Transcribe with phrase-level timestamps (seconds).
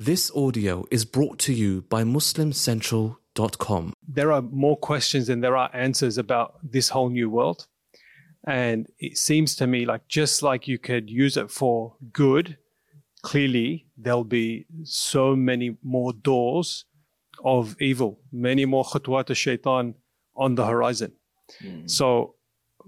[0.00, 3.92] This audio is brought to you by MuslimCentral.com.
[4.06, 7.66] There are more questions than there are answers about this whole new world.
[8.46, 12.58] And it seems to me like just like you could use it for good,
[13.22, 16.84] clearly there'll be so many more doors
[17.44, 19.96] of evil, many more khutwat shaitan
[20.36, 21.10] on the horizon.
[21.60, 21.90] Mm.
[21.90, 22.36] So,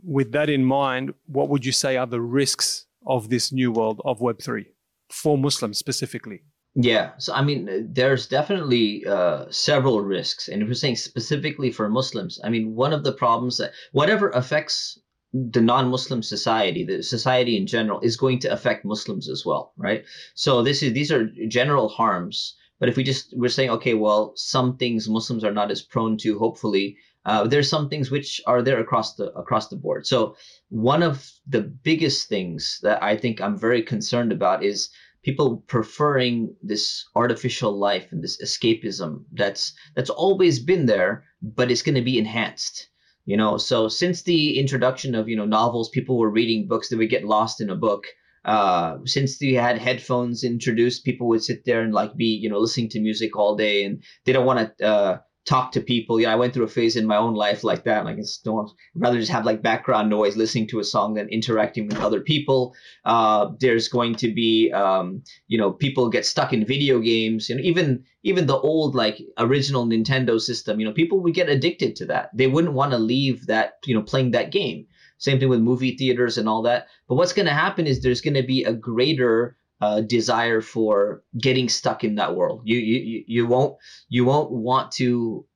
[0.04, 4.00] with that in mind, what would you say are the risks of this new world
[4.04, 4.66] of Web3
[5.10, 6.44] for Muslims specifically?
[6.74, 11.88] Yeah, so I mean, there's definitely uh, several risks, and if we're saying specifically for
[11.88, 14.98] Muslims, I mean, one of the problems that whatever affects
[15.32, 20.04] the non-Muslim society, the society in general, is going to affect Muslims as well, right?
[20.34, 22.56] So this is these are general harms.
[22.78, 26.16] But if we just we're saying, okay, well, some things Muslims are not as prone
[26.18, 26.38] to.
[26.38, 30.06] Hopefully, uh, there's some things which are there across the across the board.
[30.06, 30.36] So
[30.68, 34.88] one of the biggest things that I think I'm very concerned about is
[35.22, 41.82] people preferring this artificial life and this escapism that's that's always been there but it's
[41.82, 42.90] going to be enhanced
[43.30, 43.58] you know?
[43.58, 47.24] So since the introduction of you know novels people were reading books they would get
[47.24, 48.06] lost in a book.
[48.42, 52.58] Uh, since they had headphones introduced people would sit there and like be you know
[52.58, 55.18] listening to music all day and they don't want to uh,
[55.50, 56.20] talk to people.
[56.20, 58.04] Yeah, I went through a phase in my own life like that.
[58.04, 61.88] Like it's don't rather just have like background noise, listening to a song than interacting
[61.88, 62.72] with other people.
[63.04, 67.48] Uh, there's going to be, um, you know, people get stuck in video games.
[67.48, 70.78] You know, even even the old like original Nintendo system.
[70.78, 72.30] You know, people would get addicted to that.
[72.32, 73.72] They wouldn't want to leave that.
[73.84, 74.86] You know, playing that game.
[75.18, 76.86] Same thing with movie theaters and all that.
[77.08, 81.22] But what's going to happen is there's going to be a greater uh, desire for
[81.38, 82.62] getting stuck in that world.
[82.64, 83.76] You, you you won't
[84.08, 85.46] you won't want to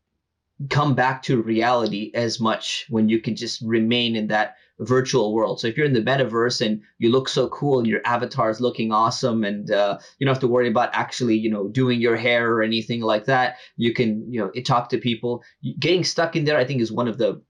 [0.71, 5.61] come back to reality as much when you can just remain in that virtual world.
[5.61, 8.61] So if you're in the metaverse and you look so cool and your avatar is
[8.61, 12.17] looking awesome and uh, you don't have to worry about actually, you know, doing your
[12.17, 15.43] hair or anything like that, you can, you know, talk to people.
[15.79, 17.41] Getting stuck in there, I think, is one of the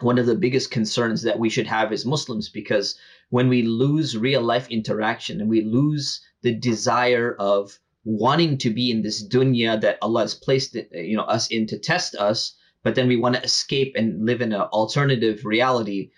[0.00, 2.96] one of the biggest concerns that we should have as Muslims because
[3.30, 8.90] when we lose real life interaction and we lose the desire of wanting to be
[8.90, 12.94] in this dunya that Allah has placed you know us in to test us, but
[12.94, 16.10] then we want to escape and live in an alternative reality,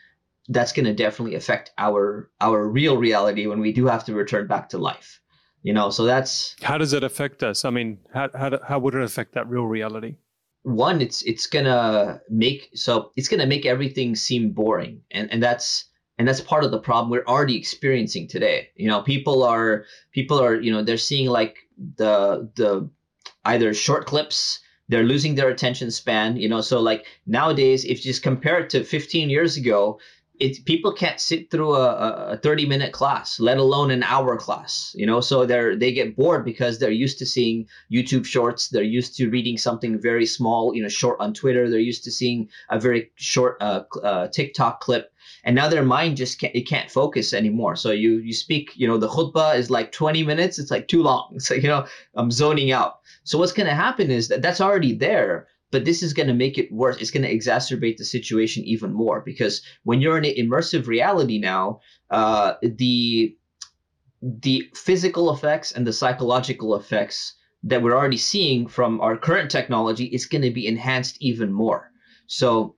[0.48, 4.46] that's going to definitely affect our our real reality when we do have to return
[4.46, 5.20] back to life.
[5.62, 7.64] You know, so that's how does it affect us?
[7.64, 10.16] I mean, how how, how would it affect that real reality?
[10.64, 15.84] One, it's it's gonna make so it's gonna make everything seem boring, and and that's
[16.18, 18.70] and that's part of the problem we're already experiencing today.
[18.74, 21.58] You know people are people are you know they're seeing like
[21.96, 22.88] the the
[23.44, 28.12] either short clips they're losing their attention span you know so like nowadays if you
[28.12, 29.98] just compare it to 15 years ago
[30.40, 34.92] it people can't sit through a, a 30 minute class let alone an hour class
[34.96, 35.20] you know?
[35.20, 39.30] So they're they get bored because they're used to seeing youtube shorts they're used to
[39.30, 43.10] reading something very small you know short on twitter they're used to seeing a very
[43.16, 45.10] short uh, uh, tiktok clip
[45.44, 47.76] and now their mind just can't it can't focus anymore.
[47.76, 51.02] So you you speak you know the khutbah is like 20 minutes it's like too
[51.02, 53.00] long so you know i'm zoning out.
[53.24, 56.34] So what's going to happen is that that's already there but this is going to
[56.34, 56.98] make it worse.
[57.00, 61.40] It's going to exacerbate the situation even more because when you're in an immersive reality
[61.40, 61.80] now,
[62.10, 63.36] uh, the
[64.22, 70.04] the physical effects and the psychological effects that we're already seeing from our current technology
[70.04, 71.90] is going to be enhanced even more.
[72.28, 72.76] So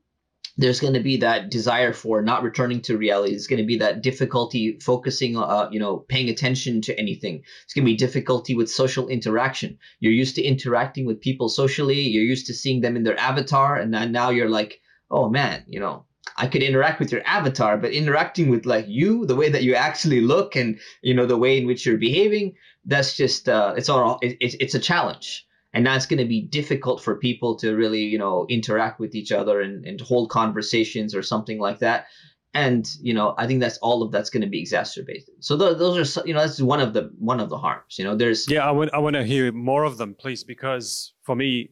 [0.59, 3.33] there's going to be that desire for not returning to reality.
[3.33, 7.43] There's going to be that difficulty focusing, uh, you know, paying attention to anything.
[7.65, 9.79] It's going to be difficulty with social interaction.
[10.01, 12.01] You're used to interacting with people socially.
[12.01, 14.81] You're used to seeing them in their avatar, and now you're like,
[15.11, 16.07] oh man, you know,
[16.39, 19.75] I could interact with your avatar, but interacting with like you, the way that you
[19.75, 23.89] actually look, and you know, the way in which you're behaving, that's just uh, it's
[23.89, 25.46] all it, it's a challenge
[25.77, 29.31] and that's going to be difficult for people to really you know interact with each
[29.31, 32.07] other and, and hold conversations or something like that.
[32.55, 35.35] And you know i think that's all of that's going to be exacerbated.
[35.41, 38.05] So th- those are you know that's one of the one of the harms you
[38.05, 41.37] know there's yeah i want i want to hear more of them please because for
[41.37, 41.71] me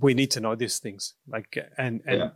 [0.00, 1.14] we need to know these things.
[1.26, 2.30] Like and and yeah.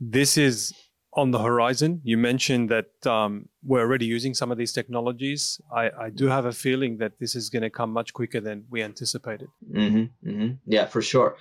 [0.00, 0.74] this is
[1.14, 2.00] on the horizon.
[2.04, 5.60] You mentioned that um, we're already using some of these technologies.
[5.74, 8.64] I, I do have a feeling that this is going to come much quicker than
[8.70, 9.48] we anticipated.
[9.72, 10.54] Mm-hmm, mm-hmm.
[10.66, 11.36] Yeah, for sure.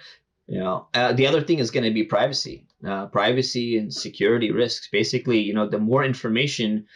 [0.48, 4.51] You know, uh, the other thing is going to be privacy, uh, privacy and security
[4.51, 4.89] risks.
[4.92, 6.88] Basically, you know, the more information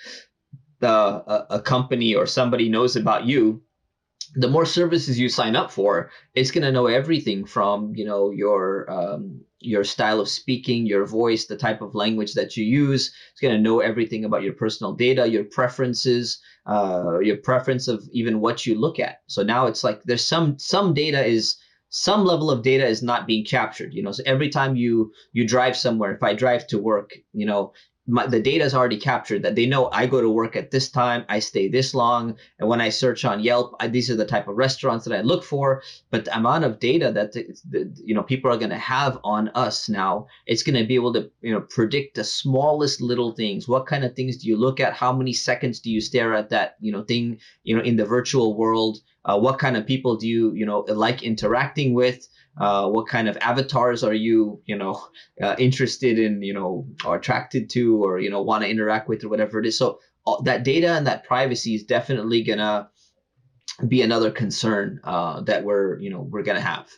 [0.79, 3.61] the a, a company or somebody knows about you,
[4.35, 8.31] the more services you sign up for, it's going to know everything from you know
[8.31, 13.13] your um, your style of speaking, your voice, the type of language that you use.
[13.31, 18.03] It's going to know everything about your personal data, your preferences, uh, your preference of
[18.11, 19.21] even what you look at.
[19.27, 21.55] So now it's like there's some some data is
[21.95, 25.47] some level of data is not being captured you know so every time you you
[25.47, 27.71] drive somewhere if i drive to work you know
[28.05, 30.89] my, the data is already captured that they know I go to work at this
[30.89, 34.25] time, I stay this long, and when I search on Yelp, I, these are the
[34.25, 35.81] type of restaurants that I look for.
[36.11, 39.19] But the amount of data that the, the, you know people are going to have
[39.23, 43.31] on us now, it's going to be able to you know predict the smallest little
[43.31, 43.67] things.
[43.67, 44.93] What kind of things do you look at?
[44.93, 48.05] How many seconds do you stare at that you know thing you know in the
[48.05, 48.99] virtual world?
[49.25, 52.27] Uh, what kind of people do you you know like interacting with?
[52.57, 55.01] Uh, what kind of avatars are you you know
[55.41, 59.23] uh, interested in you know or attracted to or you know want to interact with
[59.23, 59.77] or whatever it is?
[59.77, 62.89] So uh, that data and that privacy is definitely gonna
[63.87, 66.89] be another concern uh, that we're you know we're gonna have.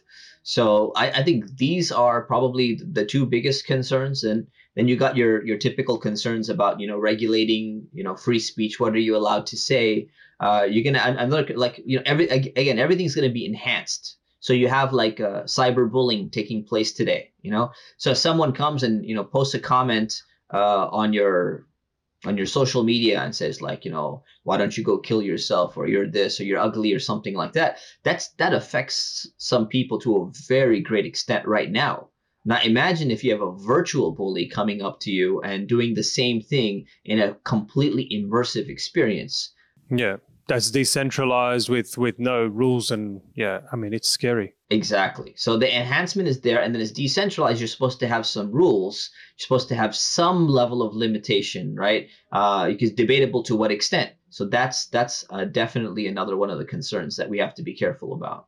[0.44, 5.16] So I, I think these are probably the two biggest concerns and then you got
[5.16, 8.80] your your typical concerns about you know regulating you know free speech.
[8.80, 10.10] What are you allowed to say?
[10.40, 14.68] Uh, you're gonna another like you know every again everything's gonna be enhanced so you
[14.68, 17.72] have like a cyberbullying taking place today, you know.
[17.98, 20.22] So if someone comes and you know posts a comment
[20.54, 21.66] uh, on your
[22.26, 25.78] on your social media and says like you know why don't you go kill yourself?
[25.78, 30.00] Or you're this or you're ugly or something like that that's that affects some people
[30.02, 32.10] to a very great extent right now.
[32.46, 36.04] Now imagine if you have a virtual bully coming up to you and doing the
[36.04, 39.56] same thing in a completely immersive experience.
[39.90, 44.54] Yeah that's decentralized with with no rules and yeah i mean it's scary.
[44.72, 45.34] Exactly.
[45.38, 47.60] So the enhancement is there and then it's decentralized.
[47.60, 49.12] You're supposed to have some rules.
[49.38, 52.08] You're supposed to have some level of limitation right?
[52.32, 54.12] Uh it's debatable to what extent.
[54.30, 57.74] So that's that's uh, definitely another one of the concerns that we have to be
[57.74, 58.48] careful about